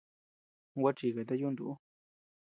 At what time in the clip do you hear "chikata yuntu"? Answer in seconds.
0.97-1.63